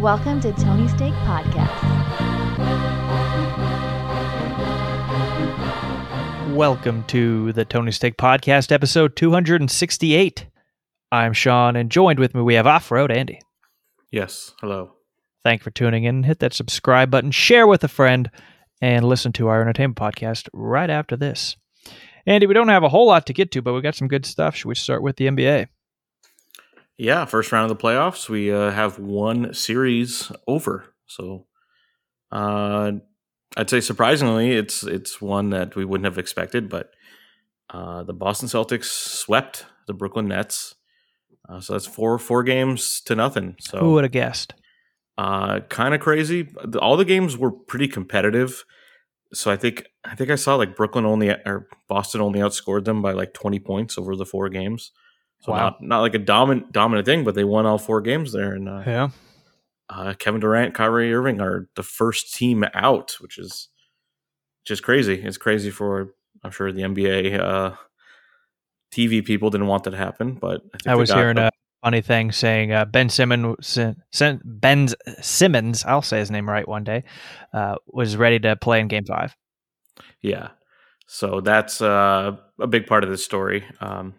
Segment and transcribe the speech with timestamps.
[0.00, 1.74] Welcome to Tony Steak Podcast.
[6.54, 10.46] Welcome to the Tony Steak Podcast, episode 268.
[11.10, 13.40] I'm Sean, and joined with me we have Off Road Andy.
[14.12, 14.54] Yes.
[14.60, 14.92] Hello.
[15.42, 16.22] Thank you for tuning in.
[16.22, 18.30] Hit that subscribe button, share with a friend,
[18.80, 21.56] and listen to our entertainment podcast right after this.
[22.24, 24.26] Andy, we don't have a whole lot to get to, but we got some good
[24.26, 24.54] stuff.
[24.54, 25.66] Should we start with the NBA?
[26.98, 28.28] Yeah, first round of the playoffs.
[28.28, 30.94] We uh, have one series over.
[31.06, 31.46] So,
[32.32, 32.92] uh,
[33.56, 36.68] I'd say surprisingly, it's it's one that we wouldn't have expected.
[36.68, 36.90] But
[37.70, 40.74] uh, the Boston Celtics swept the Brooklyn Nets.
[41.48, 43.54] Uh, so that's four four games to nothing.
[43.60, 44.54] So Who would have guessed?
[45.16, 46.48] uh, kind of crazy.
[46.80, 48.64] All the games were pretty competitive.
[49.32, 53.02] So I think I think I saw like Brooklyn only or Boston only outscored them
[53.02, 54.90] by like twenty points over the four games.
[55.40, 55.58] So Wow.
[55.58, 58.54] not not like a dominant dominant thing, but they won all four games there.
[58.54, 59.08] And uh, Yeah.
[59.88, 63.68] uh, Kevin Durant, Kyrie Irving are the first team out, which is
[64.64, 65.14] just crazy.
[65.22, 66.12] It's crazy for
[66.44, 67.74] I'm sure the NBA uh,
[68.92, 71.50] TV people didn't want that to happen, but I, think I was hearing the- a
[71.84, 73.78] funny thing saying uh, Ben Simmons,
[74.44, 74.88] Ben
[75.20, 77.04] Simmons, I'll say his name right one day,
[77.52, 79.36] uh, was ready to play in Game Five.
[80.20, 80.48] Yeah.
[81.06, 83.64] So that's uh, a big part of this story.
[83.80, 84.14] Um,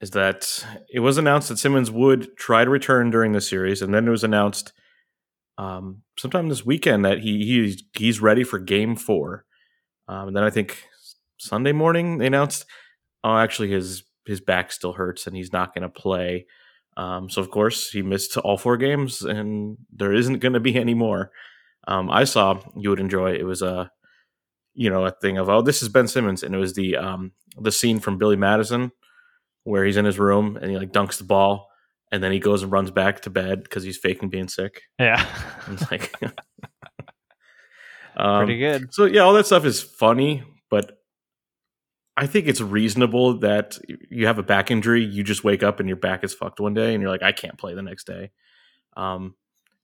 [0.00, 3.92] is that it was announced that Simmons would try to return during the series, and
[3.92, 4.72] then it was announced
[5.58, 9.44] um, sometime this weekend that he he's he's ready for Game Four.
[10.06, 10.84] Um, and then I think
[11.38, 12.64] Sunday morning they announced,
[13.24, 16.46] oh, actually his his back still hurts and he's not going to play.
[16.96, 20.76] Um, so of course he missed all four games, and there isn't going to be
[20.80, 21.30] any more.
[21.88, 23.32] Um, I saw you would enjoy.
[23.34, 23.90] It was a
[24.74, 27.32] you know a thing of oh this is Ben Simmons, and it was the um,
[27.60, 28.92] the scene from Billy Madison
[29.68, 31.68] where he's in his room and he like dunks the ball,
[32.10, 34.82] and then he goes and runs back to bed because he's faking being sick.
[34.98, 35.24] Yeah,
[35.68, 36.12] it's like,
[38.16, 38.92] um, pretty good.
[38.92, 40.98] so yeah, all that stuff is funny, but
[42.16, 43.78] I think it's reasonable that
[44.10, 46.74] you have a back injury, you just wake up and your back is fucked one
[46.74, 48.30] day, and you're like, I can't play the next day.
[48.96, 49.34] Um,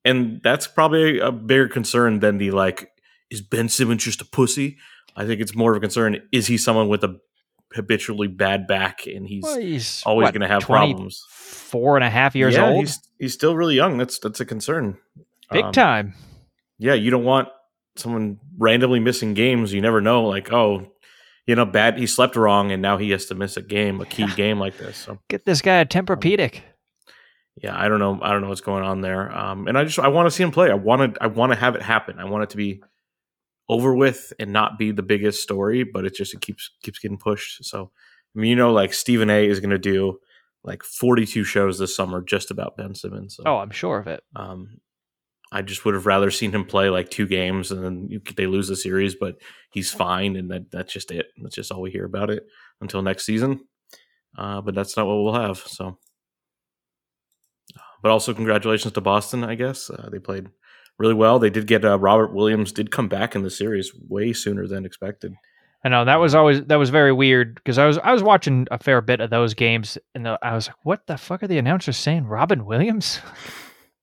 [0.04, 2.90] and that's probably a bigger concern than the like,
[3.30, 4.78] is Ben Simmons just a pussy?
[5.16, 7.20] I think it's more of a concern: is he someone with a
[7.74, 11.24] habitually bad back, and he's Well, he's always going to have problems?
[11.28, 13.98] Four and a half years yeah, old, He's he's still really young.
[13.98, 14.96] That's that's a concern.
[15.50, 16.14] big Um, time.
[16.78, 17.48] yeah, you don't want
[17.96, 19.72] someone randomly missing games.
[19.72, 20.92] You never know, like, oh,
[21.46, 21.98] you know, bad.
[21.98, 24.34] He slept wrong, and now he has to miss a game, a key Yeah.
[24.36, 24.96] game like this.
[24.96, 26.60] So, Get this guy a Tempur-Pedic.
[27.56, 28.18] yeah, I don't know.
[28.22, 29.36] I don't know what's going on there.
[29.36, 30.70] Um, and I just I want to see him play.
[30.70, 32.18] I want to I want to have it happen.
[32.18, 32.82] I want it to be
[33.68, 37.18] over with and not be the biggest story, but it just it keeps keeps getting
[37.18, 37.64] pushed.
[37.64, 37.90] So,
[38.36, 39.46] I mean, you know, like Stephen A.
[39.46, 40.18] is going to do
[40.62, 43.36] like 42 shows this summer just about Ben Simmons.
[43.36, 43.44] So.
[43.46, 44.22] Oh, I'm sure of it.
[44.34, 44.80] Um,
[45.52, 48.46] I just would have rather seen him play like two games and then you, they
[48.46, 49.36] lose the series, but
[49.70, 51.26] he's fine, and that that's just it.
[51.40, 52.44] That's just all we hear about it
[52.80, 53.60] until next season.
[54.36, 55.58] Uh, but that's not what we'll have.
[55.58, 55.98] So,
[58.02, 59.44] but also congratulations to Boston.
[59.44, 60.48] I guess uh, they played
[60.98, 61.38] really well.
[61.38, 64.84] They did get uh, Robert Williams did come back in the series way sooner than
[64.84, 65.34] expected.
[65.84, 68.66] I know that was always that was very weird because I was I was watching
[68.70, 71.46] a fair bit of those games and the, I was like, what the fuck are
[71.46, 72.24] the announcers saying?
[72.24, 73.20] Robin Williams?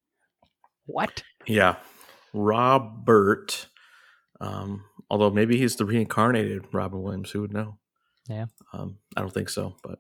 [0.86, 1.24] what?
[1.48, 1.78] Yeah,
[2.34, 3.68] Robert.
[4.40, 7.32] Um, although maybe he's the reincarnated Robin Williams.
[7.32, 7.78] Who would know?
[8.30, 8.46] Yeah.
[8.74, 9.98] Um, I don't think so, but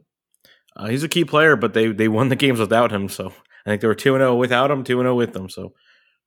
[0.76, 1.56] uh, he's a key player.
[1.56, 3.34] But they they won the games without him, so
[3.66, 5.50] I think they were two and zero without him, two and zero with them.
[5.50, 5.74] So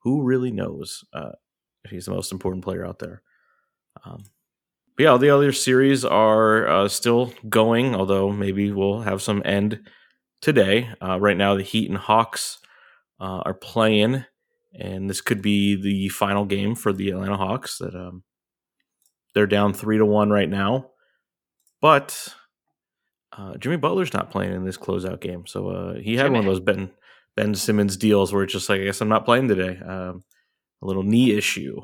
[0.05, 1.33] who really knows uh,
[1.85, 3.23] if he's the most important player out there?
[4.05, 4.25] Um,
[4.97, 9.43] but yeah, all the other series are uh, still going, although maybe we'll have some
[9.45, 9.81] end
[10.41, 10.91] today.
[11.03, 12.59] Uh, right now, the Heat and Hawks
[13.19, 14.25] uh, are playing,
[14.79, 17.79] and this could be the final game for the Atlanta Hawks.
[17.79, 18.23] That um,
[19.35, 20.91] they're down three to one right now,
[21.81, 22.35] but
[23.37, 26.47] uh, Jimmy Butler's not playing in this closeout game, so uh, he had one of
[26.47, 26.91] those Ben
[27.37, 29.79] Ben Simmons deals where it's just like, I guess I'm not playing today.
[29.79, 30.25] Um,
[30.83, 31.81] a little knee issue.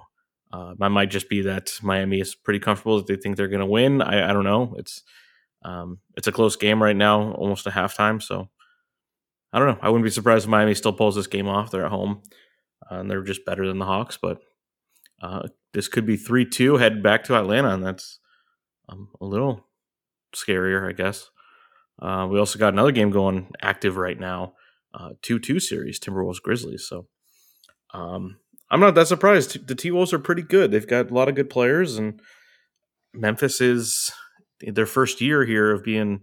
[0.52, 3.60] Uh, I might just be that Miami is pretty comfortable that they think they're going
[3.60, 4.02] to win.
[4.02, 4.74] I, I don't know.
[4.78, 5.02] It's
[5.62, 8.22] um, it's a close game right now, almost a halftime.
[8.22, 8.48] So
[9.52, 9.78] I don't know.
[9.82, 11.70] I wouldn't be surprised if Miami still pulls this game off.
[11.70, 12.22] They're at home
[12.90, 14.18] uh, and they're just better than the Hawks.
[14.20, 14.40] But
[15.22, 18.18] uh, this could be three two headed back to Atlanta, and that's
[18.88, 19.66] um, a little
[20.34, 21.30] scarier, I guess.
[22.00, 24.54] Uh, we also got another game going active right now,
[24.94, 26.86] uh, two two series Timberwolves Grizzlies.
[26.88, 27.06] So
[27.94, 28.38] um,
[28.70, 29.66] I'm not that surprised.
[29.66, 30.70] The T Wolves are pretty good.
[30.70, 32.20] They've got a lot of good players, and
[33.12, 34.10] Memphis is
[34.60, 36.20] their first year here of being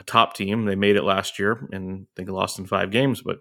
[0.00, 0.64] a top team.
[0.66, 3.22] They made it last year, and they lost in five games.
[3.22, 3.38] But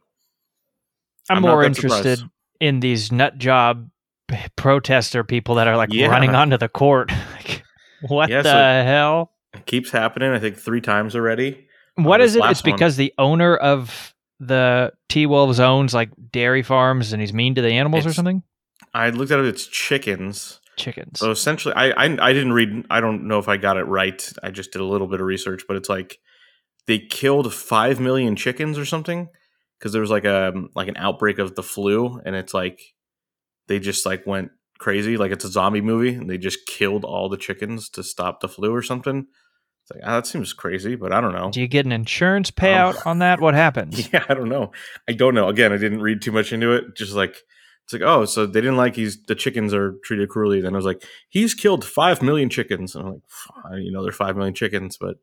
[1.29, 2.31] I'm, I'm more interested surprised.
[2.59, 3.89] in these nut job
[4.55, 6.07] protester people that are like Yeah.
[6.07, 7.11] running onto the court.
[7.33, 7.63] Like,
[8.11, 9.31] what Yeah, the so- hell?
[9.55, 10.31] It keeps happening.
[10.31, 11.67] I think three times already.
[11.95, 12.43] What this is it?
[12.45, 17.33] It's one- because the owner of the T Wolves owns like dairy farms and he's
[17.33, 18.43] mean to the animals or something.
[18.93, 19.45] I looked at it.
[19.45, 20.59] It's chickens.
[20.75, 21.19] Chickens.
[21.19, 22.85] So essentially, I, I I didn't read.
[22.89, 24.31] I don't know if I got it right.
[24.43, 26.19] I just did a little bit of research, but it's like
[26.85, 29.27] they killed five million chickens or something
[29.77, 32.79] because there was like a like an outbreak of the flu, and it's like
[33.67, 37.27] they just like went crazy, like it's a zombie movie, and they just killed all
[37.27, 39.27] the chickens to stop the flu or something.
[39.89, 41.49] It's like ah, that seems crazy, but I don't know.
[41.49, 43.39] Do you get an insurance payout on that?
[43.39, 44.11] What happens?
[44.11, 44.71] Yeah, I don't know.
[45.07, 45.47] I don't know.
[45.47, 46.95] Again, I didn't read too much into it.
[46.95, 47.37] Just like
[47.85, 50.59] it's like, oh, so they didn't like he's the chickens are treated cruelly.
[50.59, 52.95] Then I was like, he's killed five million chickens.
[52.95, 55.15] And I'm like, you know, there's five million chickens, but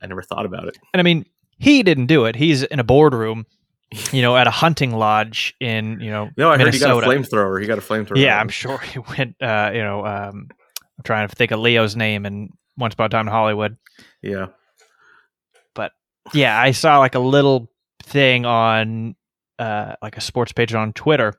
[0.00, 0.78] I never thought about it.
[0.94, 1.26] And I mean,
[1.58, 2.36] he didn't do it.
[2.36, 3.44] He's in a boardroom,
[4.12, 7.06] you know, at a hunting lodge in, you know, No, I heard he got a
[7.06, 7.60] flamethrower.
[7.60, 8.16] He got a flamethrower.
[8.16, 9.36] Yeah, I'm sure he went.
[9.38, 13.08] Uh, you know, um, I'm trying to think of Leo's name in Once Upon a
[13.08, 13.76] Time in Hollywood.
[14.22, 14.46] Yeah.
[15.74, 15.92] But
[16.32, 17.70] yeah, I saw like a little
[18.02, 19.14] thing on
[19.58, 21.34] uh, like a sports page on Twitter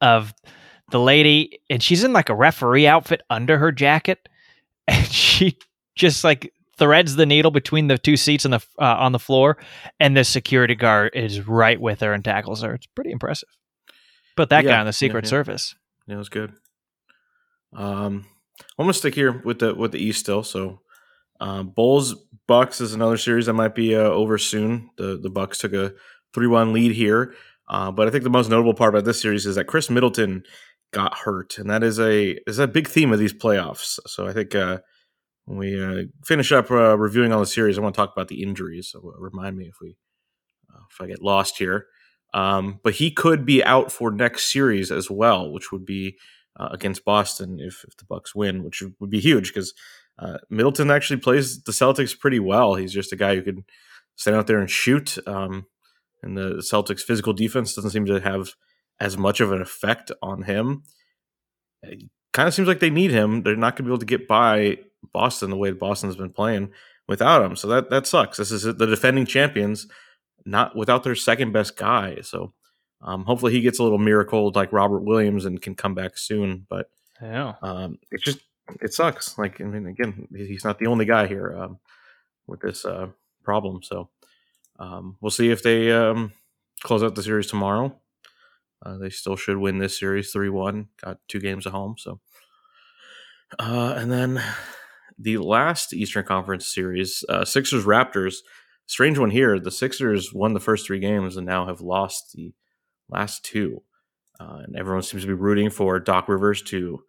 [0.00, 0.34] of
[0.90, 4.28] the lady, and she's in like a referee outfit under her jacket,
[4.88, 5.58] and she
[5.94, 9.58] just like threads the needle between the two seats on the uh, on the floor,
[9.98, 12.74] and the security guard is right with her and tackles her.
[12.74, 13.48] It's pretty impressive.
[14.36, 15.30] Put that guy on the Secret yeah, yeah.
[15.30, 15.74] Service.
[16.06, 16.52] Yeah, it was good.
[17.74, 18.26] Um,
[18.78, 20.42] I'm gonna stick here with the with the East still.
[20.42, 20.80] So,
[21.40, 22.14] um, Bulls
[22.46, 24.90] Bucks is another series that might be uh, over soon.
[24.96, 25.92] The the Bucks took a
[26.34, 27.34] three one lead here,
[27.68, 30.44] uh, but I think the most notable part about this series is that Khris Middleton
[30.92, 33.98] got hurt, and that is a is a big theme of these playoffs.
[34.06, 34.78] So I think uh,
[35.44, 38.28] when we uh, finish up uh, reviewing all the series, I want to talk about
[38.28, 38.88] the injuries.
[38.90, 39.96] So uh, remind me if we
[40.72, 41.86] uh, if I get lost here.
[42.34, 46.18] Um, but he could be out for next series as well, which would be
[46.58, 49.74] uh, against Boston if, if the Bucks win, which would be huge because
[50.18, 52.74] uh, Middleton actually plays the Celtics pretty well.
[52.74, 53.64] He's just a guy who can
[54.16, 55.18] stand out there and shoot.
[55.26, 55.66] Um,
[56.22, 58.54] and the Celtics' physical defense doesn't seem to have
[58.98, 60.82] as much of an effect on him.
[62.32, 63.42] Kind of seems like they need him.
[63.42, 64.78] They're not going to be able to get by
[65.12, 66.72] Boston the way Boston's been playing
[67.06, 67.56] without him.
[67.56, 68.38] So that that sucks.
[68.38, 69.86] This is the defending champions,
[70.44, 72.18] not without their second best guy.
[72.22, 72.52] So
[73.06, 76.66] um, hopefully he gets a little miracle like Robert Williams and can come back soon.
[76.68, 76.90] But
[77.22, 77.54] Yeah.
[77.62, 78.40] um, it just
[78.82, 79.38] it sucks.
[79.38, 81.78] Like I mean, again, he's not the only guy here um,
[82.46, 83.08] with this uh,
[83.44, 83.82] problem.
[83.82, 84.10] So
[84.78, 86.32] um, we'll see if they um,
[86.82, 87.96] close out the series tomorrow.
[88.84, 90.88] Uh, they still should win this series three one.
[91.02, 91.94] Got two games at home.
[91.98, 92.20] So
[93.58, 94.42] uh, and then
[95.18, 98.36] the last Eastern Conference series, uh, Sixers Raptors.
[98.88, 99.58] Strange one here.
[99.58, 102.52] The Sixers won the first three games and now have lost the
[103.08, 103.82] last two.
[104.38, 107.02] Uh, and everyone seems to be rooting for Doc Rivers to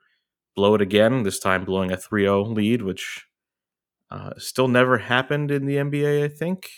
[0.55, 3.25] blow it again, this time blowing a 3 0 lead, which
[4.09, 6.69] uh, still never happened in the NBA, I think.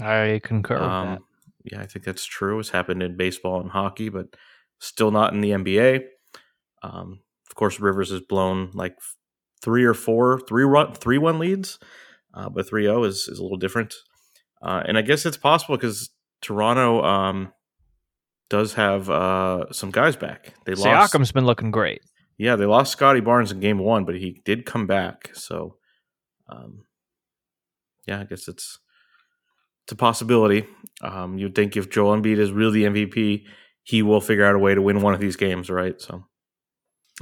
[0.00, 0.88] I concur with that.
[0.88, 1.18] Um,
[1.64, 2.58] yeah, I think that's true.
[2.58, 4.36] It's happened in baseball and hockey, but
[4.78, 6.04] still not in the NBA.
[6.82, 8.96] Um, of course, Rivers has blown like
[9.62, 11.78] three or four, three run, three one leads,
[12.34, 13.94] uh, but 3 0 is, is a little different.
[14.62, 16.10] Uh, and I guess it's possible because
[16.42, 17.52] Toronto um,
[18.48, 20.54] does have uh, some guys back.
[20.64, 21.12] They lost.
[21.12, 22.02] Siakam's been looking great.
[22.38, 25.30] Yeah, they lost Scottie Barnes in game one, but he did come back.
[25.34, 25.76] So,
[26.48, 26.84] um,
[28.06, 28.78] yeah, I guess it's
[29.84, 30.66] it's a possibility.
[31.00, 33.44] Um, you'd think if Joel Embiid is really the MVP,
[33.84, 36.00] he will figure out a way to win one of these games, right?
[36.00, 36.24] So,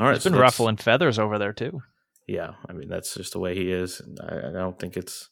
[0.01, 1.81] all right, It's so been ruffling feathers over there too.
[2.27, 4.01] Yeah, I mean that's just the way he is.
[4.21, 5.29] I, I don't think it's.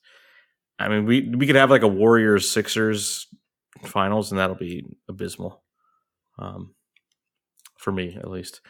[0.78, 3.26] I mean, we we could have like a Warriors Sixers
[3.84, 5.62] finals, and that'll be abysmal,
[6.38, 6.74] um,
[7.78, 8.60] for me at least.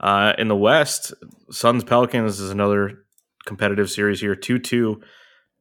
[0.00, 1.12] Uh, in the West,
[1.50, 3.04] Suns Pelicans is another
[3.46, 5.00] competitive series here, two two.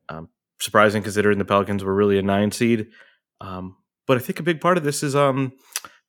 [0.09, 2.87] Um, surprising considering the Pelicans were really a nine seed,
[3.41, 3.75] um,
[4.07, 5.53] but I think a big part of this is um,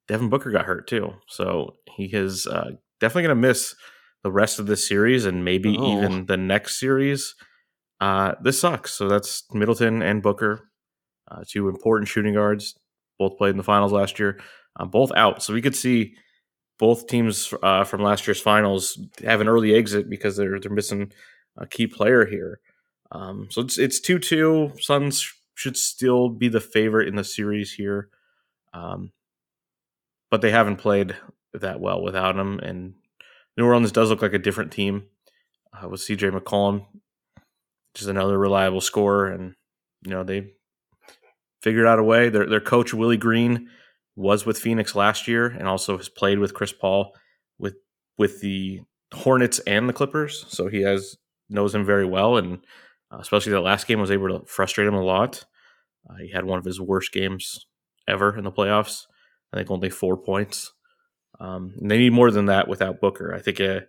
[0.08, 3.74] Devin Booker got hurt too, so he is uh, definitely going to miss
[4.22, 5.96] the rest of this series and maybe Oh.
[5.98, 7.34] even the next series.
[8.00, 8.92] Uh, this sucks.
[8.92, 10.68] So that's Middleton and Booker,
[11.30, 12.78] uh, two important shooting guards,
[13.18, 14.38] both played in the finals last year,
[14.78, 15.42] uh, both out.
[15.42, 16.14] So we could see
[16.78, 21.12] both teams uh, from last year's finals have an early exit because they're they're missing
[21.56, 22.60] a key player here.
[23.10, 24.72] Um, so it's it's two two.
[24.80, 28.10] Suns should still be the favorite in the series here,
[28.72, 29.12] um,
[30.30, 31.16] but they haven't played
[31.52, 32.60] that well without him.
[32.60, 32.94] And
[33.56, 35.06] New Orleans does look like a different team
[35.72, 36.86] uh, with CJ McCollum,
[37.98, 39.54] is another reliable scorer, and
[40.02, 40.52] you know they
[41.62, 42.28] figured out a way.
[42.28, 43.68] Their their coach Willie Green
[44.18, 47.12] was with Phoenix last year and also has played with Chris Paul
[47.56, 47.76] with
[48.18, 48.80] with the
[49.14, 50.44] Hornets and the Clippers.
[50.48, 51.16] So he has
[51.48, 52.58] knows him very well, and
[53.12, 55.44] uh, especially that last game was able to frustrate him a lot.
[56.10, 57.66] Uh, he had one of his worst games
[58.08, 59.06] ever in the playoffs.
[59.52, 60.72] I think only four points.
[61.38, 63.32] Um, they need more than that without Booker.
[63.32, 63.80] I think uh,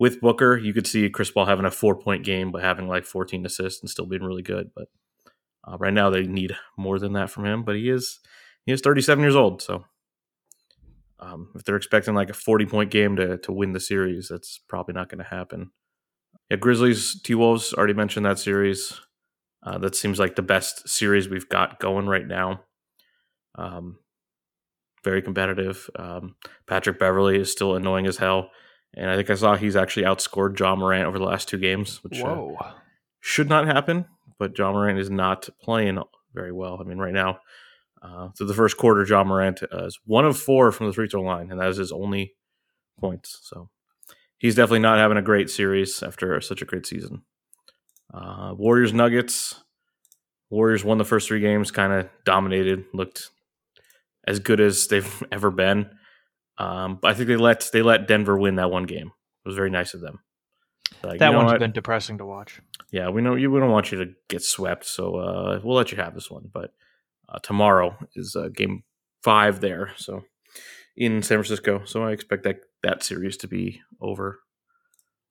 [0.00, 3.04] with Booker, you could see Chris Paul having a four point game, but having like
[3.04, 4.70] 14 assists and still being really good.
[4.74, 4.88] But
[5.66, 7.62] uh, right now, they need more than that from him.
[7.62, 8.18] But he is
[8.66, 9.84] he is 37 years old, so
[11.24, 14.60] um, if they're expecting like a 40 point game to to win the series, that's
[14.68, 15.70] probably not going to happen.
[16.50, 19.00] Yeah, Grizzlies T Wolves already mentioned that series.
[19.62, 22.60] Uh, that seems like the best series we've got going right now.
[23.54, 23.98] Um,
[25.02, 25.88] very competitive.
[25.96, 28.50] Um, Patrick Beverley is still annoying as hell,
[28.94, 32.02] and I think I saw he's actually outscored Ja Morant over the last two games,
[32.04, 32.72] which uh,
[33.20, 34.06] should not happen.
[34.38, 35.98] But Ja Morant is not playing
[36.34, 36.78] very well.
[36.80, 37.38] I mean, right now,
[38.04, 41.08] uh, through the first quarter, Ja Morant uh, is one of four from the free
[41.08, 42.34] throw line, and that is his only
[43.00, 43.40] points.
[43.42, 43.70] So
[44.36, 47.22] he's definitely not having a great series after such a great season.
[48.12, 49.60] Uh, Warriors Nuggets.
[50.50, 53.30] Warriors won the first three games, kind of dominated, looked
[54.26, 55.90] as good as they've ever been.
[56.58, 59.08] Um, but I think they let they let Denver win that one game.
[59.08, 60.20] It was very nice of them.
[61.02, 61.58] Like, that you know one's what?
[61.58, 62.60] been depressing to watch.
[62.92, 63.50] Yeah, we know you.
[63.50, 66.48] We don't want you to get swept, so uh, we'll let you have this one.
[66.52, 66.72] But
[67.28, 68.82] uh, tomorrow is uh, game
[69.22, 70.22] five there, so
[70.96, 71.82] in San Francisco.
[71.84, 74.40] So I expect that that series to be over.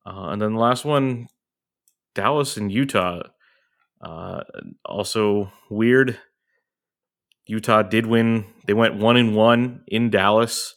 [0.06, 1.28] Uh, and then the last one,
[2.16, 3.24] Dallas and Utah.
[4.02, 4.44] Uh,
[4.84, 6.20] also weird.
[7.46, 8.46] Utah did win.
[8.68, 10.76] They went one and one in Dallas,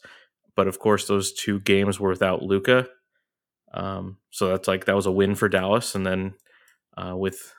[0.55, 2.87] but of course those two games were without Luka.
[3.73, 6.35] Um, so that's like that was a win for Dallas, and then
[6.97, 7.53] uh, with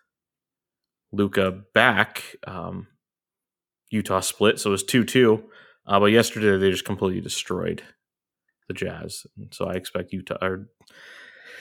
[1.12, 2.86] Luka back, um,
[3.90, 5.44] Utah split, so it was two two.
[5.86, 7.82] Uh, but yesterday they just completely destroyed
[8.68, 10.68] the Jazz, and so I expect Utah or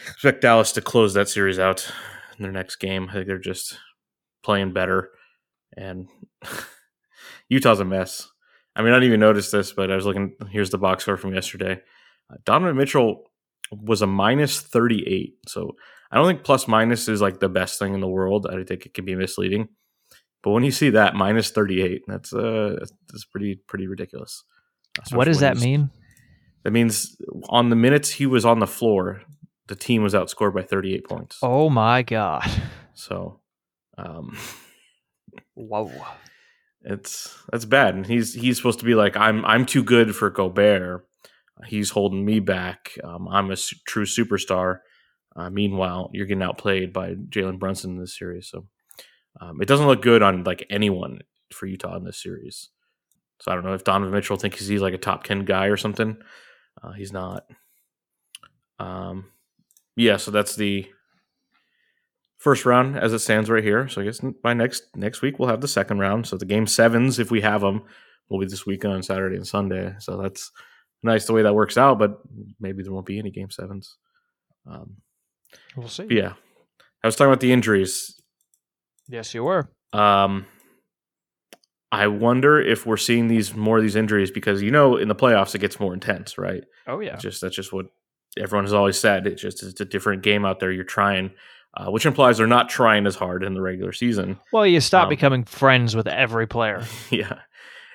[0.10, 1.90] expect Dallas to close that series out
[2.38, 3.08] in their next game.
[3.10, 3.80] I think they're just
[4.44, 5.12] playing better,
[5.76, 6.08] and
[7.50, 8.30] Utah's a mess.
[8.76, 10.34] I mean, I didn't even notice this, but I was looking.
[10.50, 11.82] Here's the box score from yesterday.
[12.32, 13.24] Uh, Donovan Mitchell
[13.72, 15.36] was a minus 38.
[15.48, 15.76] So
[16.12, 18.48] I don't think plus minus is like the best thing in the world.
[18.48, 19.70] I think it can be misleading.
[20.48, 22.78] But when you see that minus 38, that's uh
[23.12, 24.46] that's pretty pretty ridiculous.
[25.12, 25.90] what does that mean?
[26.64, 27.18] That means
[27.50, 29.24] on the minutes he was on the floor,
[29.68, 31.40] the team was outscored by 38 points.
[31.44, 32.50] Oh my god.
[32.94, 33.42] So
[33.98, 34.38] um
[35.54, 35.92] whoa.
[36.82, 37.96] It's that's bad.
[37.96, 41.06] And he's he's supposed to be like I'm I'm too good for Gobert.
[41.66, 42.98] He's holding me back.
[43.04, 44.78] Um, I'm a su- true superstar.
[45.36, 48.48] Uh, meanwhile, you're getting outplayed by Jalen Brunson in this series.
[48.48, 48.66] So
[49.40, 52.70] um, it doesn't look good on like anyone for Utah in this series.
[53.40, 55.78] So I don't know if Donovan Mitchell thinks he's like a top ten guy or
[55.78, 56.18] something.
[56.82, 57.46] Uh, he's not.
[58.80, 59.32] Um,
[59.96, 60.18] yeah.
[60.18, 60.88] So that's the
[62.38, 63.88] first round as it stands right here.
[63.88, 66.28] So I guess by next next week we'll have the second round.
[66.28, 67.84] So the game sevens, if we have them,
[68.30, 69.96] will be this weekend on Saturday and Sunday.
[70.00, 70.52] So that's
[71.04, 72.00] nice the way that works out.
[72.00, 72.20] But
[72.60, 73.98] maybe there won't be any game sevens.
[74.66, 74.98] Um,
[75.76, 76.08] we'll see.
[76.10, 76.34] Yeah,
[77.04, 78.17] I was talking about the injuries.
[79.10, 79.70] Yes, you were.
[79.94, 80.46] Um,
[81.92, 85.16] I wonder if we're seeing these more of these injuries because you know in the
[85.16, 86.64] playoffs it gets more intense, right?
[86.86, 87.14] Oh yeah.
[87.14, 87.88] It's just that's just what
[88.38, 89.26] everyone has always said.
[89.26, 90.72] It's just it's a different game out there.
[90.72, 91.32] You're trying
[91.78, 94.40] uh, which implies they're not trying as hard in the regular season.
[94.52, 96.84] Well, you stop um, becoming friends with every player.
[97.12, 97.40] Yeah.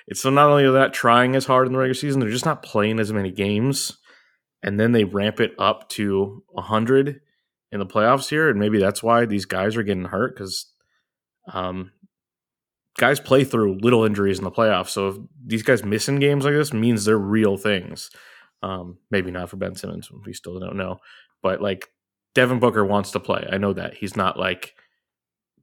[0.05, 2.61] It's so not only that trying as hard in the regular season, they're just not
[2.61, 3.97] playing as many games.
[4.61, 7.21] And then they ramp it up to 100
[7.71, 8.49] in the playoffs here.
[8.49, 10.72] And maybe that's why these guys are getting hurt because
[11.51, 11.91] um,
[12.97, 14.89] guys play through little injuries in the playoffs.
[14.89, 18.09] So if these guys missing games like this means they're real things.
[18.61, 20.09] Um, maybe not for Ben Simmons.
[20.25, 20.99] We still don't know.
[21.41, 21.89] But like
[22.35, 23.47] Devin Booker wants to play.
[23.51, 23.95] I know that.
[23.95, 24.73] He's not like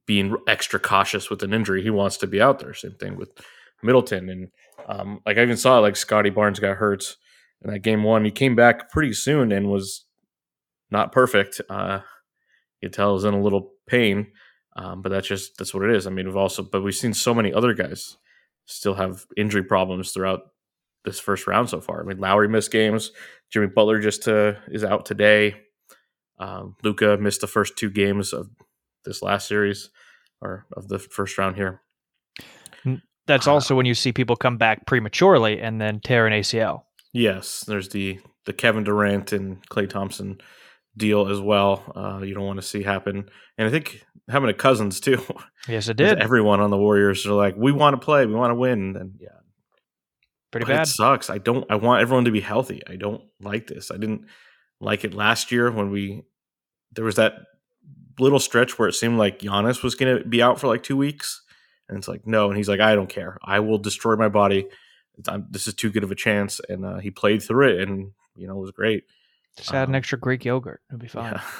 [0.05, 1.81] being extra cautious with an injury.
[1.81, 2.73] He wants to be out there.
[2.73, 3.31] Same thing with
[3.81, 4.29] Middleton.
[4.29, 4.47] And
[4.87, 7.15] um, like I even saw like Scottie Barnes got hurt
[7.63, 8.25] in that game one.
[8.25, 10.05] He came back pretty soon and was
[10.89, 11.61] not perfect.
[11.69, 12.01] Uh,
[12.81, 14.27] you tell was in a little pain.
[14.75, 16.07] Um, but that's just that's what it is.
[16.07, 18.17] I mean, we've also but we've seen so many other guys
[18.65, 20.41] still have injury problems throughout
[21.03, 22.01] this first round so far.
[22.01, 23.11] I mean, Lowry missed games.
[23.49, 25.55] Jimmy Butler just uh, is out today.
[26.39, 28.49] Um, Luka missed the first two games of
[29.03, 29.89] this last series
[30.41, 31.81] or of the first round here.
[33.27, 36.83] That's uh, also when you see people come back prematurely and then tear an ACL.
[37.13, 40.39] Yes, there's the the Kevin Durant and Klay Thompson
[40.95, 41.91] deal as well.
[41.95, 45.23] Uh, you don't want to see happen, and I think having a Cousins too.
[45.67, 46.19] Yes, it did.
[46.19, 49.15] Everyone on the Warriors are like, we want to play, we want to win, and
[49.19, 49.29] yeah,
[50.51, 50.81] Pretty but bad.
[50.83, 51.29] It sucks.
[51.29, 51.65] I don't.
[51.71, 52.81] I want everyone to be healthy.
[52.87, 53.89] I don't like this.
[53.89, 54.25] I didn't
[54.81, 56.23] like it last year when we
[56.91, 57.35] there was that
[58.19, 60.97] little stretch where it seemed like Giannis was going to be out for like two
[60.97, 61.41] weeks,
[61.87, 63.37] and it's like no, and he's like, I don't care.
[63.41, 64.67] I will destroy my body.
[65.27, 68.11] I'm, this is too good of a chance, and uh, he played through it, and
[68.35, 69.05] you know it was great.
[69.57, 70.81] Just add an um, extra Greek yogurt.
[70.89, 71.33] It'll be fine.
[71.33, 71.41] Yeah.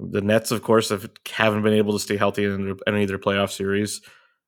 [0.00, 3.16] The Nets, of course, have, haven't been able to stay healthy in any of their
[3.16, 4.00] playoff series.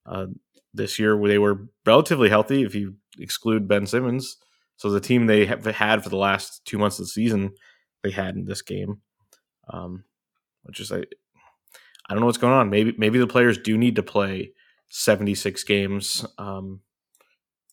[0.04, 0.26] Uh,
[0.74, 4.38] this year, they were relatively healthy if you exclude Ben Simmons.
[4.76, 7.52] So the team they have had for the last two months of the season,
[8.02, 9.02] they had in this game.
[9.72, 10.02] Um,
[10.64, 12.70] which is, I, I don't know what's going on.
[12.70, 14.52] Maybe maybe the players do need to play
[14.90, 16.80] 76 games um,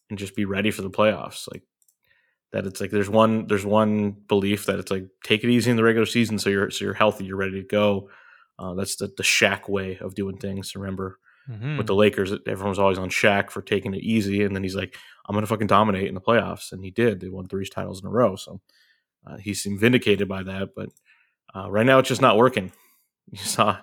[0.09, 1.47] and just be ready for the playoffs.
[1.51, 1.63] Like
[2.53, 5.77] that it's like there's one there's one belief that it's like take it easy in
[5.77, 8.09] the regular season so you're so you're healthy you're ready to go.
[8.59, 11.19] Uh, that's the the Shaq way of doing things remember?
[11.51, 11.77] Mhm.
[11.77, 14.77] with the Lakers everyone was always on Shaq for taking it easy and then he's
[14.77, 14.95] like
[15.27, 17.19] I'm gonna fucking dominate in the playoffs and he did.
[17.19, 18.61] They won three titles in a row so
[19.27, 20.89] uh, he seemed vindicated by that but
[21.53, 22.71] uh, right now it's just not working.
[23.31, 23.77] You saw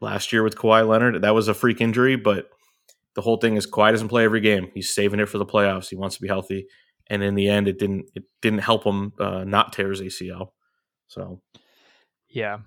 [0.00, 2.48] last year with Kawhi Leonard that was a freak injury but
[3.14, 4.70] the whole thing is Kawhi doesn't play every game.
[4.72, 5.88] He's saving it for the playoffs.
[5.88, 6.66] He wants to be healthy
[7.10, 10.52] and in the end it didn't it didn't help him uh, not tear his ACL.
[11.08, 11.42] So
[12.28, 12.58] yeah.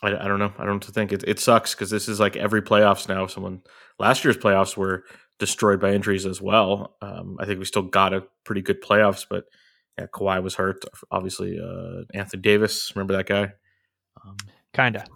[0.00, 0.52] I, I don't know.
[0.56, 1.12] I don't know what to think.
[1.12, 3.26] It, it sucks because this is like every playoffs now.
[3.26, 3.62] Someone
[3.98, 5.04] last year's playoffs were
[5.38, 6.96] destroyed by injuries as well.
[7.02, 9.44] Um, I think we still got a pretty good playoffs, but
[9.98, 10.84] yeah, Kawhi was hurt.
[11.10, 13.52] Obviously, uh, Anthony Davis, remember that guy?
[14.24, 14.36] Um,
[14.72, 15.06] Kinda.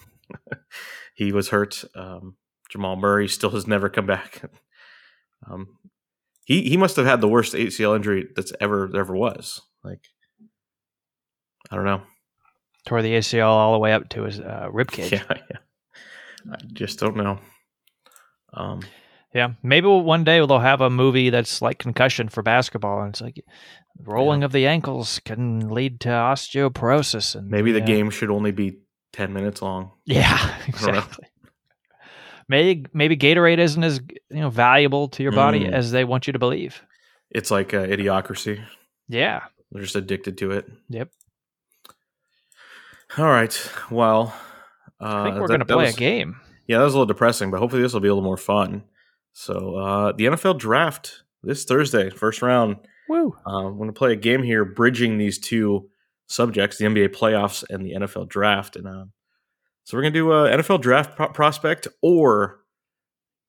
[1.14, 1.84] he was hurt.
[1.94, 2.36] Um,
[2.70, 4.42] Jamal Murray still has never come back.
[5.50, 5.78] um,
[6.44, 9.60] he he must have had the worst ACL injury that's ever ever was.
[9.84, 10.00] Like,
[11.70, 12.02] I don't know.
[12.86, 15.12] Tore the ACL all the way up to his uh, rib cage.
[15.12, 15.58] Yeah, yeah.
[16.50, 17.38] I just don't know.
[18.54, 18.80] Um,
[19.34, 23.10] Yeah, maybe we'll, one day they'll have a movie that's like concussion for basketball, and
[23.10, 23.42] it's like
[23.98, 27.86] rolling of the ankles can lead to osteoporosis, and maybe the yeah.
[27.86, 28.80] game should only be
[29.12, 29.92] ten minutes long.
[30.04, 31.26] Yeah, exactly.
[32.48, 34.00] Maybe maybe Gatorade isn't as
[34.30, 35.72] you know valuable to your body Mm.
[35.72, 36.82] as they want you to believe.
[37.30, 38.62] It's like uh, idiocracy.
[39.08, 39.42] Yeah.
[39.70, 40.70] They're just addicted to it.
[40.90, 41.10] Yep.
[43.18, 43.70] All right.
[43.90, 44.34] Well,
[45.00, 46.40] uh, I think we're going to play was- a game.
[46.68, 48.84] Yeah, that was a little depressing, but hopefully this will be a little more fun.
[49.32, 52.76] So uh, the NFL draft this Thursday, first round.
[53.08, 53.36] Woo.
[53.44, 55.90] Uh, I'm going to play a game here, bridging these two
[56.28, 58.76] subjects: the NBA playoffs and the NFL draft.
[58.76, 59.04] And uh,
[59.84, 62.60] so we're going to do a NFL draft pro- prospect or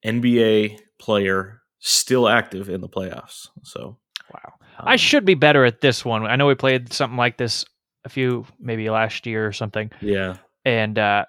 [0.05, 3.47] NBA player still active in the playoffs.
[3.63, 3.97] So
[4.33, 4.53] Wow.
[4.79, 6.25] um, I should be better at this one.
[6.25, 7.65] I know we played something like this
[8.05, 11.25] a few maybe last year or something, Yeah, and uh,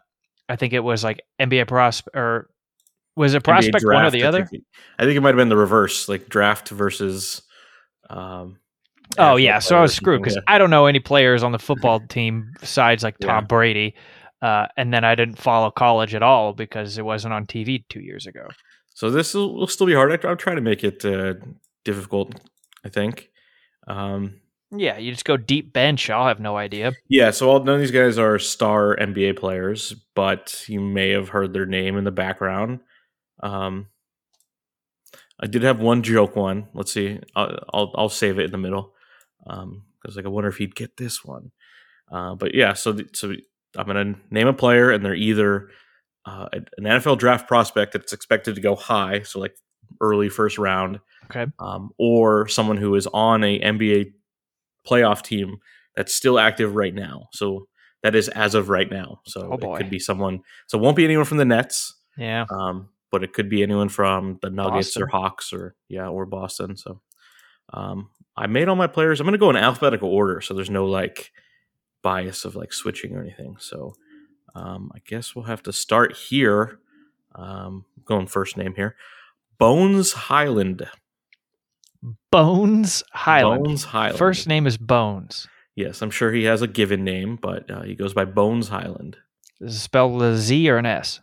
[0.48, 2.50] I think it was like NBA prospect or
[3.16, 4.44] was it prospect one or draft, the I other?
[4.46, 4.64] think,
[4.98, 7.42] I think it might have been the reverse, like draft versus.
[8.10, 8.58] Um,
[9.18, 12.00] Oh yeah, so I was screwed because I don't know any players on the football
[12.00, 13.40] team besides like Tom Yeah.
[13.46, 13.94] Brady,
[14.44, 18.00] uh, and then I didn't follow college at all because it wasn't on TV two
[18.00, 18.46] years ago.
[18.92, 20.12] So this will, still be hard.
[20.12, 21.34] I, I'm trying to make it uh,
[21.82, 22.38] difficult.
[22.84, 23.30] I think.
[23.88, 26.10] Um, Yeah, you just go deep bench.
[26.10, 26.92] I'll have no idea.
[27.08, 27.30] yeah.
[27.30, 31.54] So all, none of these guys are star NBA players, but you may have heard
[31.54, 32.80] their name in the background.
[33.42, 33.86] Um,
[35.40, 36.68] I did have one joke one.
[36.74, 37.18] Let's see.
[37.34, 38.92] I'll I'll, I'll save it in the middle
[39.42, 41.50] because like I wonder if he'd get this one.
[42.12, 43.32] Uh, but yeah, so the, so
[43.76, 45.68] I'm gonna name a player, and they're either
[46.26, 49.54] uh, an NFL draft prospect that's expected to go high, so like
[50.00, 51.46] early first round, Okay.
[51.58, 54.12] um, or someone who is on a NBA
[54.88, 55.56] playoff team
[55.96, 57.28] that's still active right now.
[57.32, 57.68] So
[58.02, 59.20] that is as of right now.
[59.26, 60.40] So Oh, it could be someone.
[60.66, 62.44] So it won't be anyone from the Nets, Yeah.
[62.50, 66.76] um, but it could be anyone from the Nuggets or Hawks or yeah or Boston.
[66.76, 67.00] So
[67.72, 69.20] um, I made all my players.
[69.20, 71.30] I'm going to go in alphabetical order, so there's no like
[72.04, 73.56] bias of like switching or anything.
[73.58, 73.96] So
[74.54, 76.78] um, I guess we'll have to start here.
[77.34, 78.94] Um, going first name here,
[79.58, 80.88] Bones Hyland.
[82.30, 83.64] Bones Hyland.
[83.64, 84.18] Bones Hyland.
[84.18, 85.48] First name is Bones.
[85.74, 89.16] Yes, I'm sure he has a given name, but uh, he goes by Bones Hyland.
[89.60, 91.18] Is it spelled with a Z or an S?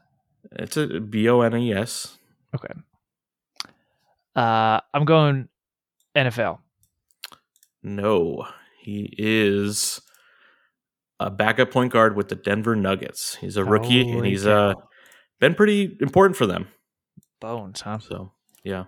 [0.52, 2.18] It's a B O N E S.
[2.54, 2.74] Okay.
[4.36, 5.48] Uh, I'm going
[6.16, 6.60] NFL.
[7.84, 8.48] No,
[8.80, 10.02] he is
[11.28, 13.36] a backup point guard with the Denver Nuggets.
[13.36, 14.74] He's a rookie, and Holy he's uh,
[15.40, 16.68] been pretty important for them.
[17.40, 18.00] Bones, huh?
[18.00, 18.32] So,
[18.64, 18.86] yeah.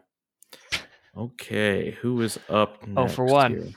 [1.15, 3.11] Okay, who is up next?
[3.11, 3.75] Oh, for one.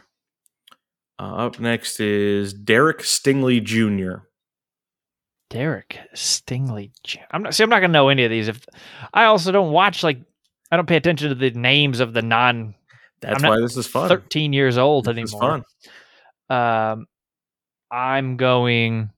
[1.19, 4.25] Uh, up next is Derek Stingley Jr.
[5.49, 6.90] Derek Stingley.
[7.31, 7.55] I'm not.
[7.55, 8.49] See, I'm not gonna know any of these.
[8.49, 8.64] If
[9.14, 10.19] I also don't watch like,
[10.71, 12.75] I don't pay attention to the names of the non
[13.21, 14.09] That's why this is fun.
[14.09, 15.62] 13 years old This is anymore.
[16.49, 16.92] fun.
[16.92, 17.07] Um,
[17.90, 19.11] I'm going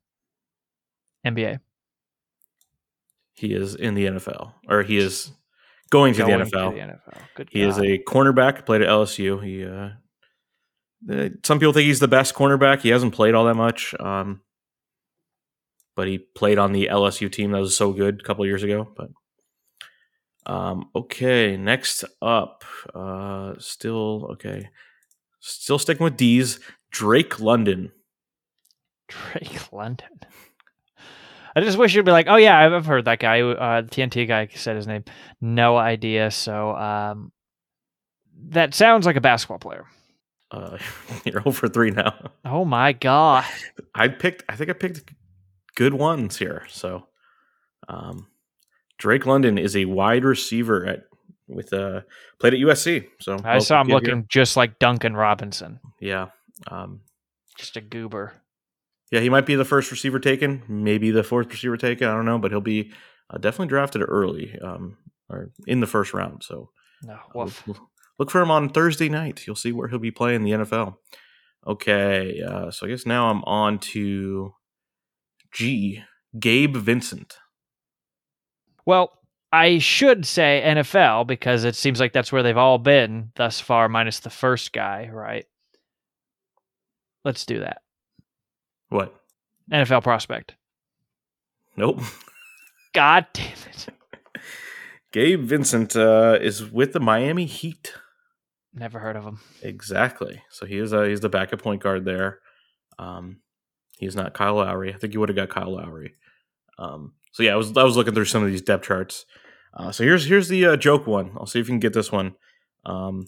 [1.26, 1.60] NBA.
[3.34, 5.30] He is in the NFL, or he is
[5.90, 6.74] going to Going the NFL.
[6.74, 7.20] the NFL.
[7.34, 7.48] Good.
[7.50, 8.66] He is a cornerback.
[8.66, 9.42] Played at LSU.
[9.44, 9.64] He.
[9.64, 9.90] Uh,
[11.10, 12.80] uh, some people think he's the best cornerback.
[12.80, 14.40] He hasn't played all that much, um,
[15.94, 18.88] but he played on the LSU team that was so good a couple years ago.
[18.96, 19.10] But
[20.52, 24.70] um, okay, next up, uh, still okay,
[25.40, 26.58] still sticking with D's.
[26.90, 27.92] Drake London.
[29.08, 30.20] Drake London.
[31.56, 33.40] I just wish you'd be like, oh yeah, I've heard that guy.
[33.40, 35.04] Uh, the TNT guy said his name.
[35.40, 36.30] No idea.
[36.30, 37.32] So um,
[38.50, 39.86] that sounds like a basketball player.
[40.50, 40.78] Uh,
[41.24, 42.30] you're over three now.
[42.44, 43.44] Oh my god.
[43.94, 44.44] I picked.
[44.48, 45.10] I think I picked
[45.74, 46.64] good ones here.
[46.68, 47.06] So,
[47.88, 48.28] um,
[48.98, 51.04] Drake London is a wide receiver at
[51.48, 52.02] with uh
[52.38, 53.06] played at USC.
[53.20, 54.26] So I saw him looking here.
[54.28, 55.80] just like Duncan Robinson.
[56.00, 56.26] Yeah,
[56.70, 57.00] um,
[57.56, 58.34] Just a goober.
[59.10, 59.20] Yeah.
[59.20, 62.08] He might be the first receiver taken, maybe the fourth receiver taken.
[62.08, 62.92] I don't know, but he'll be
[63.30, 64.96] uh, definitely drafted early, um,
[65.28, 66.42] or in the first round.
[66.42, 66.70] So
[67.02, 67.18] No.
[67.34, 67.78] uh, look,
[68.18, 69.46] look for him on Thursday night.
[69.46, 70.96] You'll see where he'll be playing the NFL.
[71.66, 74.54] Okay, uh, so I guess now I'm on to
[75.52, 76.02] G.
[76.38, 77.36] Gabe Vincent.
[78.86, 79.12] Well,
[79.52, 83.88] I should say NFL because it seems like that's where they've all been thus far,
[83.88, 85.46] minus the first guy, right?
[87.24, 87.82] Let's do that.
[88.88, 89.14] What?
[89.70, 90.54] NFL prospect.
[91.76, 92.00] Nope.
[92.94, 93.88] God damn it.
[95.12, 97.94] Gabe Vincent uh, is with the Miami Heat.
[98.74, 99.40] Never heard of him.
[99.62, 100.42] Exactly.
[100.50, 102.40] So he is uh, he's the backup point guard there.
[102.98, 103.40] Um,
[103.98, 104.92] he's not Kyle Lowry.
[104.92, 106.14] I think you would have got Kyle Lowry.
[106.78, 109.24] Um, so yeah, I was I was looking through some of these depth charts.
[109.74, 111.32] Uh, so here's here's the uh, joke one.
[111.36, 112.34] I'll see if you can get this one.
[112.84, 113.26] Um,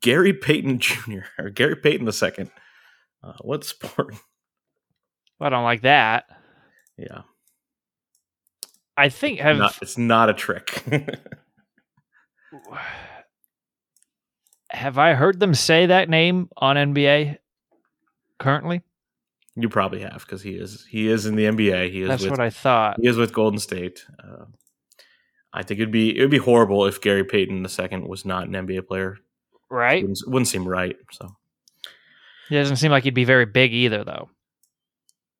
[0.00, 1.20] Gary Payton Jr.
[1.38, 2.50] or Gary Payton the second.
[3.22, 4.14] Uh, what sport?
[5.42, 6.24] I don't like that.
[6.96, 7.22] Yeah,
[8.96, 10.84] I think have not, it's not a trick.
[14.70, 17.38] have I heard them say that name on NBA
[18.38, 18.82] currently?
[19.54, 21.90] you probably have because he is he is in the NBA.
[21.90, 22.98] He is That's with what I thought.
[23.00, 24.04] He is with Golden State.
[24.22, 24.44] Uh,
[25.52, 28.52] I think it'd be it would be horrible if Gary Payton II was not an
[28.52, 29.18] NBA player.
[29.70, 30.02] Right?
[30.02, 30.96] Wouldn't, wouldn't seem right.
[31.12, 31.34] So
[32.48, 34.30] He doesn't seem like he'd be very big either, though,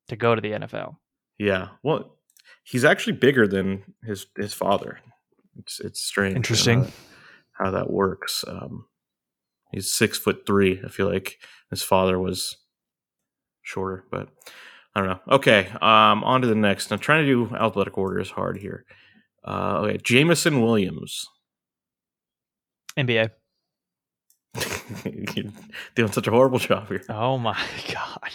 [0.09, 0.97] to go to the NFL.
[1.39, 2.17] yeah, well,
[2.63, 4.99] he's actually bigger than his his father.
[5.59, 6.35] It's it's strange.
[6.35, 6.91] Interesting.
[7.53, 8.43] how that works.
[8.47, 8.85] Um,
[9.71, 10.81] he's six foot three.
[10.83, 11.37] I feel like
[11.69, 12.57] his father was
[13.61, 14.29] shorter, but
[14.95, 15.19] I don't know.
[15.35, 16.91] Okay, um, on to the next.
[16.91, 18.85] I'm trying to do alphabetic order is hard here.
[19.45, 21.25] Uh, okay, Jameson Williams.
[22.97, 23.29] NBA.
[25.35, 25.51] You're
[25.95, 27.03] doing such a horrible job here.
[27.09, 27.57] Oh my
[27.93, 28.31] God.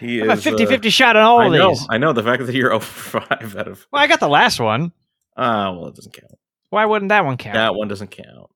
[0.00, 1.86] He I have a is, 50 uh, 50 shot on all I of know, these.
[1.90, 2.12] I know.
[2.12, 4.92] The fact that you're over five out of Well, I got the last one.
[5.36, 6.32] ah, well, it doesn't count.
[6.70, 7.54] Why wouldn't that one count?
[7.54, 8.50] That one doesn't count.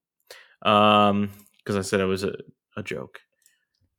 [0.64, 2.33] Um, because I said it was a,
[2.76, 3.20] a joke.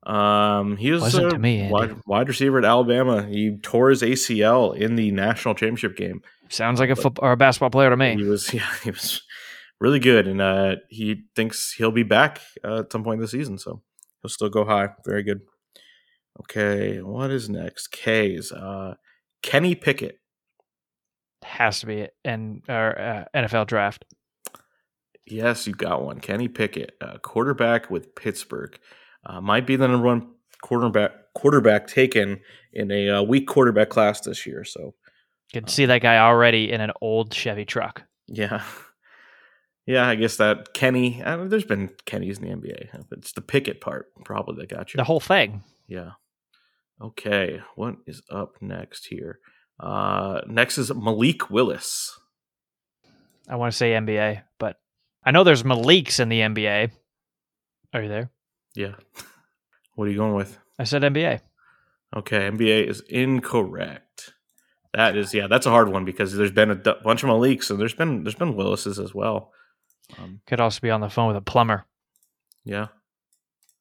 [0.05, 1.73] Um, he was Wasn't a to me, Andy.
[1.73, 3.23] wide, wide receiver at Alabama.
[3.25, 6.21] He tore his ACL in the national championship game.
[6.49, 8.15] Sounds like a football or a basketball player to me.
[8.15, 9.23] He was, yeah, he was
[9.79, 13.58] really good, and uh, he thinks he'll be back uh, at some point this season.
[13.58, 13.81] So
[14.21, 14.89] he'll still go high.
[15.05, 15.41] Very good.
[16.41, 17.87] Okay, what is next?
[17.91, 18.51] K's.
[18.51, 18.95] Uh,
[19.41, 20.19] Kenny Pickett.
[21.43, 24.05] Has to be an uh, NFL draft.
[25.27, 26.19] Yes, you got one.
[26.19, 28.77] Kenny Pickett, uh, quarterback with Pittsburgh,
[29.25, 32.39] uh, might be the number one quarterback quarterback taken
[32.73, 34.63] in a uh, weak quarterback class this year.
[34.63, 34.93] So
[35.53, 38.03] you can see that guy already in an old Chevy truck.
[38.27, 38.63] yeah,
[39.85, 40.07] yeah.
[40.07, 41.23] I guess that Kenny.
[41.23, 44.93] I don't- there's been Kennys in the NBA, it's the Pickett part probably that got
[44.93, 44.97] you.
[44.97, 45.63] The whole thing.
[45.87, 46.11] Yeah.
[47.01, 49.39] Okay, what is up next here?
[49.79, 52.17] Uh, next is Malik Willis.
[53.49, 54.77] I want to say NBA, but
[55.23, 56.91] I know there's Malik's in the NBA.
[57.93, 58.31] Are you there?
[58.75, 58.95] Yeah.
[59.95, 60.60] What are you going with?
[60.77, 61.39] I said NBA.
[62.17, 64.34] Okay, NBA is incorrect.
[64.93, 67.69] That is, yeah, that's a hard one because there's been a d- bunch of Maliks
[67.69, 69.53] and there's been there's been Willis's as well.
[70.17, 71.86] Um, Could also be on the phone with a plumber.
[72.65, 72.88] yeah.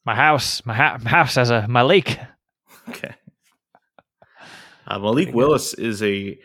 [0.07, 2.17] My house, my, ha- my house has a Malik.
[2.89, 3.15] Okay.
[4.87, 6.39] Uh, Malik Willis is a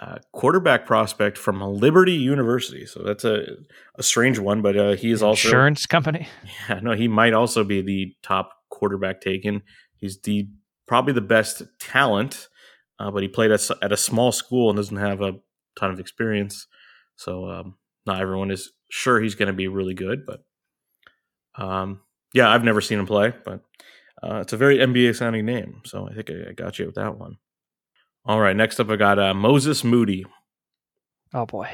[0.00, 3.44] uh, quarterback prospect from Liberty University, so that's a
[3.96, 6.28] a strange one, but uh, he is also Insurance company.
[6.68, 9.62] Yeah, no, he might also be the top quarterback taken.
[9.96, 10.46] He's the
[10.86, 12.46] probably the best talent,
[13.00, 15.32] uh, but he played at, at a small school and doesn't have a
[15.76, 16.68] ton of experience.
[17.16, 17.74] So um,
[18.06, 20.44] not everyone is sure he's going to be really good, but
[21.56, 22.00] Um,
[22.32, 23.60] yeah, I've never seen him play, but
[24.22, 25.82] uh, it's a very NBA sounding name.
[25.84, 27.36] So I think I, got you with that one.
[28.24, 30.24] All right, next up I got uh, Moses Moody.
[31.34, 31.68] Oh boy.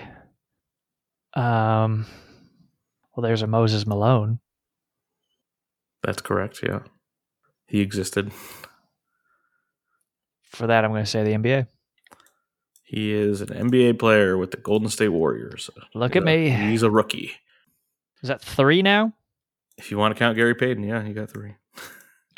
[1.35, 2.07] Um.
[3.15, 4.39] Well, there's a Moses Malone.
[6.03, 6.61] That's correct.
[6.63, 6.81] Yeah,
[7.67, 8.31] he existed.
[10.45, 11.67] For that, I'm going to say the NBA.
[12.85, 15.69] He is an NBA player with the Golden State Warriors.
[15.95, 16.49] Look He's at a- me.
[16.51, 17.33] He's a rookie.
[18.23, 19.13] Is that three now?
[19.77, 21.55] If you want to count Gary Payton, yeah, you got three.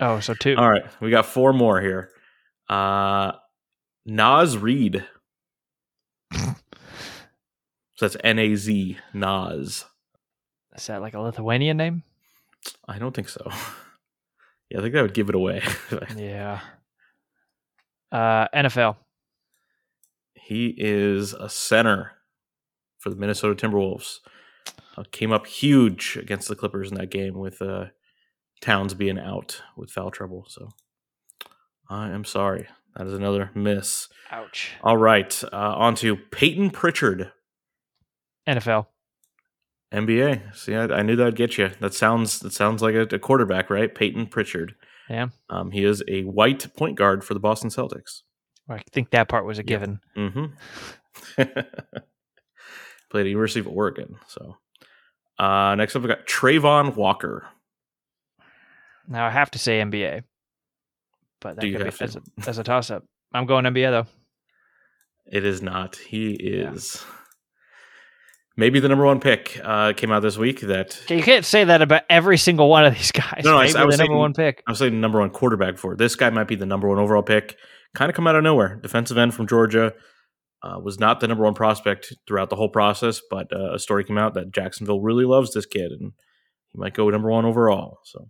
[0.01, 0.57] Oh, so two.
[0.57, 2.11] All right, we got four more here.
[2.69, 3.33] Uh,
[4.07, 5.05] Naz Reid.
[6.33, 6.55] so
[8.01, 9.85] that's N A Z Naz.
[10.77, 12.03] Is that like a Lithuanian name?
[12.89, 13.51] I don't think so.
[14.73, 15.63] Yeah, I think that would give it away.
[16.17, 16.61] Yeah.
[18.13, 18.95] Uh, NFL.
[20.35, 22.13] he is a center
[22.99, 24.19] for the Minnesota Timberwolves.
[24.97, 27.87] Uh, came up huge against the Clippers in that game with uh,
[28.61, 30.47] Towns being out with foul trouble.
[30.49, 30.69] So
[31.89, 32.69] I am sorry.
[32.97, 34.09] That is another miss.
[34.31, 34.73] Ouch.
[34.83, 37.33] All right, uh, on to Payton Pritchard.
[38.49, 38.87] NFL.
[39.93, 40.55] NBA.
[40.57, 41.71] See, I, I knew that'd get you.
[41.81, 43.93] That sounds that sounds like a, a quarterback, right?
[43.95, 44.75] Payton Pritchard.
[45.09, 45.29] Yeah.
[45.49, 48.23] Um, he is a white point guard for the Boston Celtics.
[48.69, 49.67] I think that part was a Yeah.
[49.67, 50.01] given.
[50.17, 50.45] Mm-hmm.
[53.11, 54.17] Played at the University of Oregon.
[54.29, 54.57] So
[55.39, 57.47] uh, next up, we've got Travon Walker.
[59.11, 60.23] Now I have to say NBA,
[61.41, 62.05] but that could be
[62.47, 63.05] as a, a toss up.
[63.35, 64.07] I'm going NBA though.
[65.31, 65.97] It is not.
[65.97, 67.05] He is
[68.57, 69.61] maybe the number one pick.
[69.63, 72.95] Uh, came out this week that you can't say that about every single one of
[72.95, 73.43] these guys.
[73.45, 74.63] No, no, I- Maybe I was the number saying- one pick.
[74.67, 75.97] I was saying number one quarterback for.
[75.97, 77.57] This guy might be the number one overall pick.
[77.95, 78.77] Kind of come out of nowhere.
[78.83, 79.93] Defensive end from Georgia.
[80.63, 84.05] Uh, was not the number one prospect throughout the whole process, but uh, a story
[84.05, 86.13] came out that Jacksonville really loves this kid and
[86.73, 87.99] he might go number one overall.
[88.05, 88.29] So,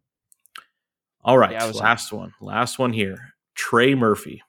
[1.25, 3.35] all right, Yeah, last one, last one here.
[3.55, 4.43] Trey Murphy,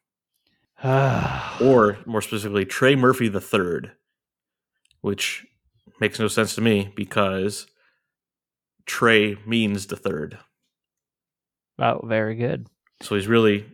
[0.84, 3.92] or or more specifically, Trey Murphy the third,
[5.02, 5.46] which
[6.00, 7.68] makes no sense to me because
[8.86, 10.38] Trey means the third.
[11.80, 12.68] oh, very good.
[13.02, 13.66] So he's really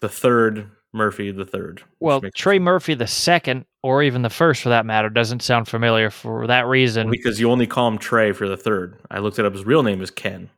[0.00, 1.82] the third Murphy the third.
[2.00, 2.64] Well, Trey sense.
[2.64, 6.66] Murphy the second, or even the first for that matter, doesn't sound familiar for that
[6.66, 7.10] reason.
[7.10, 8.98] because you only call him Trey for the third.
[9.10, 9.54] I looked it up.
[9.54, 10.50] His real name is Ken.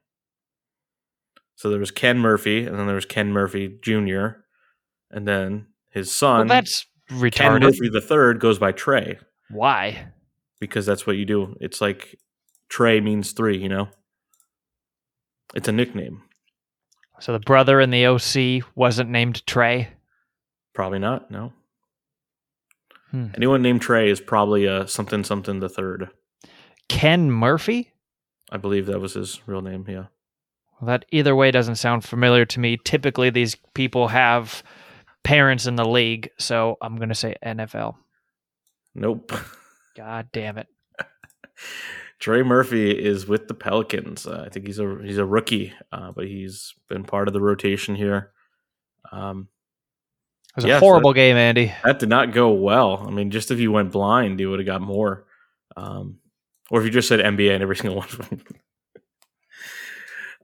[1.56, 4.26] So there was Ken Murphy, and then there was Ken Murphy Jr.,
[5.10, 7.62] and then his well, son, that's Ken retarded.
[7.62, 9.18] Murphy the third, goes by Trey
[9.50, 10.08] Why?
[10.60, 11.56] because that's what you do.
[11.60, 12.18] It's like
[12.68, 13.56] Trey means three.
[13.56, 13.88] You know,
[15.54, 16.22] it's a nickname.
[17.20, 19.88] So the brother in the OC wasn't named Trey.
[20.74, 21.30] Probably not.
[21.30, 21.52] No.
[23.12, 23.28] Hmm.
[23.34, 26.10] Anyone named Trey is probably a something something the third.
[26.88, 27.92] Ken Murphy.
[28.50, 29.86] I believe that was his real name.
[29.88, 30.06] Yeah.
[30.80, 32.78] Well, that either way doesn't sound familiar to me.
[32.84, 34.62] Typically, these people have
[35.22, 37.94] parents in the league, so I'm going to say NFL.
[38.94, 39.32] Nope.
[39.96, 40.66] God damn it!
[42.18, 44.26] Trey Murphy is with the Pelicans.
[44.26, 47.40] Uh, I think he's a he's a rookie, uh, but he's been part of the
[47.40, 48.32] rotation here.
[49.12, 49.48] Um,
[50.50, 51.72] It was Yes, a horrible game, Andy.
[51.84, 53.04] that did not go well.
[53.06, 55.26] I mean, just if you went blind, you would have got more.
[55.76, 56.18] Um,
[56.70, 58.08] or if you just said NBA and every single one.
[58.08, 58.42] of them.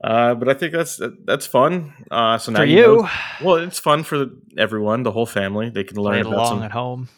[0.03, 1.93] Uh, but I think that's that's fun.
[2.09, 3.09] Uh, so now For you, you, know-
[3.43, 5.69] well, it's fun for everyone, the whole family.
[5.69, 7.09] They can learn about some at home.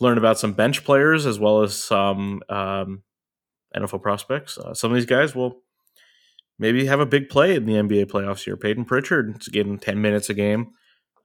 [0.00, 3.02] learn about some bench players as well as some um,
[3.76, 4.58] NFL prospects.
[4.58, 5.60] Uh, some of these guys will
[6.58, 8.56] maybe have a big play in the NBA playoffs here.
[8.56, 10.72] Payton Pritchard is getting 10 minutes a game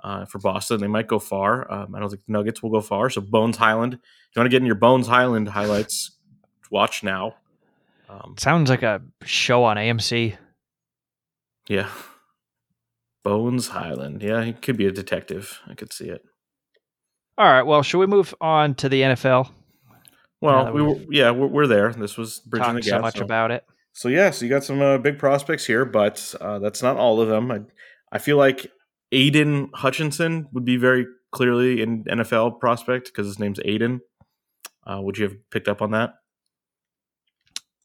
[0.03, 0.79] uh, for Boston.
[0.81, 1.71] They might go far.
[1.71, 3.09] Um, I don't think the Nuggets will go far.
[3.09, 3.99] So Bones Hyland, if
[4.35, 6.11] you want to get in your Bones Hyland highlights,
[6.69, 7.35] watch now.
[8.07, 10.37] Um, Sounds like a show on AMC.
[11.67, 11.89] Yeah.
[13.23, 14.23] Bones Hyland.
[14.23, 15.59] Yeah, he could be a detective.
[15.67, 16.21] I could see it.
[17.37, 17.63] All right.
[17.63, 19.51] Well, should we move on to the NFL?
[20.39, 21.91] Well, we were, yeah, we're, we're there.
[21.93, 22.97] This was bridging the gap.
[22.97, 23.65] so much so- about it.
[23.93, 27.19] So yeah, so you got some uh, big prospects here, but uh, that's not all
[27.19, 27.51] of them.
[27.51, 27.61] I,
[28.11, 28.71] I feel like
[29.11, 34.01] Aidan Hutchinson would be very clearly an NFL prospect because his name's Aidan.
[34.85, 36.13] Uh, would you have picked up on that?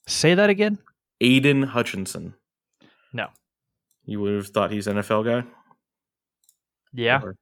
[0.07, 0.79] Say that again.
[1.23, 2.35] Aidan Hutchinson.
[3.15, 3.29] No.
[4.05, 5.47] You would have thought he's an NFL guy.
[6.93, 7.37] Yeah, Or-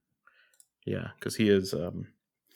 [0.87, 1.75] yeah, because he is.
[1.75, 2.07] Um,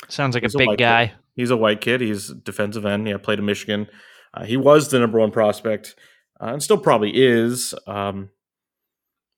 [0.08, 0.78] sounds like a a big kid.
[0.78, 1.12] guy.
[1.34, 2.00] he's a white kid.
[2.00, 3.08] He's defensive end.
[3.08, 3.88] Yeah, played in Michigan.
[4.32, 5.96] Uh, he was the number one prospect,
[6.40, 7.74] uh, and still probably is.
[7.86, 8.30] Um,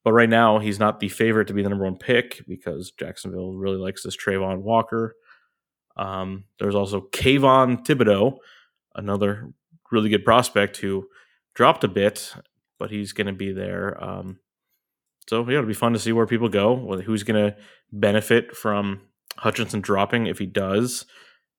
[0.05, 3.55] but right now, he's not the favorite to be the number one pick because Jacksonville
[3.55, 5.15] really likes this Travon Walker.
[5.97, 8.37] Um, there's also Kayvon Thibodeaux,
[8.95, 9.51] another
[9.91, 11.07] really good prospect who
[11.55, 12.35] dropped a bit
[12.79, 13.97] but he's going to be there.
[14.05, 14.39] Um,
[15.29, 17.01] so yeah, it'll be fun to see where people go.
[17.05, 17.57] Who's going to
[17.93, 19.01] benefit from
[19.37, 21.07] Hutchinson dropping if he does?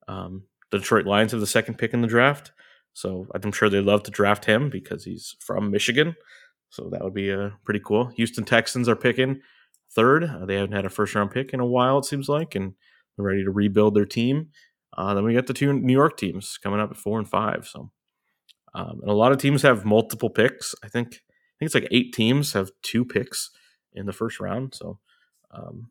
[0.07, 2.51] Um, the Detroit Lions have the second pick in the draft,
[2.93, 6.15] so I'm sure they'd love to draft him because he's from Michigan.
[6.69, 8.07] So that would be uh, pretty cool.
[8.17, 9.41] Houston Texans are picking
[9.93, 10.23] third.
[10.23, 12.73] Uh, they haven't had a first round pick in a while, it seems like, and
[13.15, 14.49] they're ready to rebuild their team.
[14.97, 17.67] Uh, then we got the two New York teams coming up at four and five.
[17.67, 17.91] So,
[18.73, 20.73] um, and a lot of teams have multiple picks.
[20.83, 21.21] I think
[21.59, 23.51] think it's like eight teams have two picks
[23.93, 24.75] in the first round.
[24.75, 24.99] So,
[25.51, 25.89] um,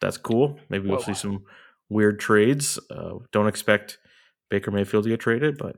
[0.00, 0.58] that's cool.
[0.68, 1.04] Maybe we'll Whoa.
[1.04, 1.44] see some
[1.88, 2.78] weird trades.
[2.90, 3.98] Uh, don't expect
[4.50, 5.76] Baker Mayfield to get traded, but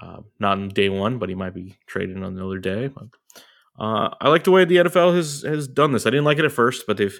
[0.00, 1.18] uh, not on day one.
[1.18, 2.88] But he might be traded on another day.
[2.88, 3.08] But,
[3.78, 6.06] uh, I like the way the NFL has has done this.
[6.06, 7.18] I didn't like it at first, but they've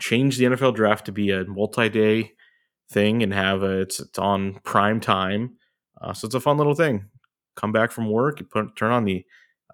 [0.00, 2.32] changed the NFL draft to be a multi-day
[2.90, 5.56] thing and have a, it's it's on prime time.
[6.00, 7.06] Uh, so it's a fun little thing.
[7.56, 9.24] Come back from work, you put turn on the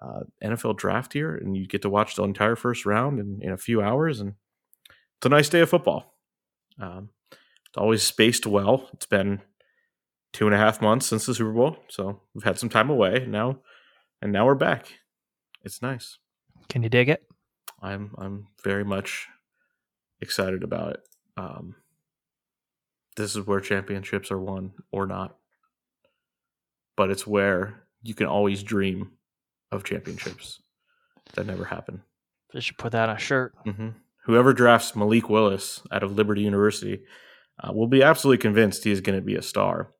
[0.01, 3.51] uh, NFL draft here, and you get to watch the entire first round in, in
[3.51, 4.33] a few hours, and
[4.89, 6.15] it's a nice day of football.
[6.79, 8.89] Um, it's always spaced well.
[8.93, 9.41] It's been
[10.33, 13.25] two and a half months since the Super Bowl, so we've had some time away
[13.27, 13.59] now,
[14.21, 14.87] and now we're back.
[15.63, 16.17] It's nice.
[16.69, 17.23] Can you dig it?
[17.81, 19.27] I'm I'm very much
[20.19, 20.99] excited about it.
[21.37, 21.75] Um,
[23.17, 25.37] this is where championships are won or not.
[26.95, 29.11] But it's where you can always dream
[29.71, 30.61] of championships
[31.33, 32.01] that never happen.
[32.53, 33.53] They should put that on a shirt.
[33.65, 33.89] Mm-hmm.
[34.25, 37.01] Whoever drafts Malik Willis out of Liberty University
[37.59, 39.91] uh, will be absolutely convinced he is going to be a star.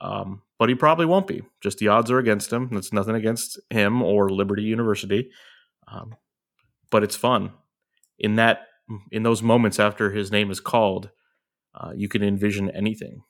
[0.00, 1.42] Um, but he probably won't be.
[1.62, 2.68] Just the odds are against him.
[2.72, 5.30] That's nothing against him or Liberty University.
[5.88, 6.16] Um,
[6.90, 7.52] but it's fun.
[8.18, 8.66] In that,
[9.10, 11.10] in those moments after his name is called,
[11.74, 13.22] uh, you can envision anything.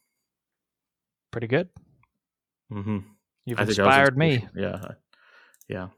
[1.30, 1.68] Pretty good.
[2.72, 2.98] Mm-hmm.
[3.44, 4.46] You've inspired me.
[4.56, 4.80] Yeah,
[5.68, 5.88] yeah.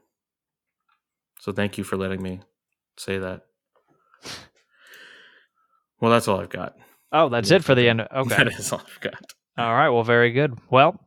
[1.39, 2.41] So thank you for letting me
[2.97, 3.43] say that.
[6.01, 6.75] Well, that's all I've got.
[7.11, 7.57] Oh, that's yeah.
[7.57, 8.01] it for the end.
[8.13, 9.33] Okay, that is all I've got.
[9.57, 9.89] All right.
[9.89, 10.57] Well, very good.
[10.69, 10.99] Well,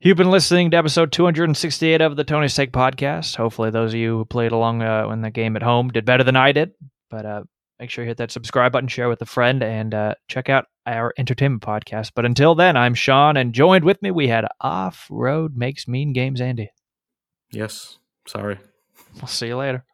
[0.00, 3.36] you've been listening to episode 268 of the Tony Steak Podcast.
[3.36, 6.24] Hopefully, those of you who played along uh, in the game at home did better
[6.24, 6.72] than I did.
[7.08, 7.42] But uh,
[7.78, 10.66] make sure you hit that subscribe button, share with a friend, and uh, check out
[10.86, 12.12] our entertainment podcast.
[12.14, 16.12] But until then, I'm Sean, and joined with me, we had Off Road Makes Mean
[16.12, 16.70] Games Andy.
[17.50, 17.98] Yes.
[18.26, 18.58] Sorry.
[19.20, 19.84] I'll see you later.